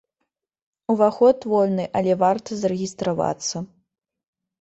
[0.93, 3.57] Уваход вольны, але варта зарэгістравацца.